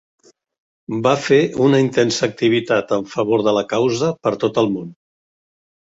Va 1.07 1.11
fer 1.25 1.39
una 1.67 1.83
intensa 1.85 2.25
activitat 2.29 2.97
en 2.99 3.07
favor 3.15 3.47
de 3.49 3.57
la 3.61 3.67
causa 3.79 4.13
per 4.25 4.37
tot 4.47 4.63
el 4.65 4.77
món. 4.77 4.93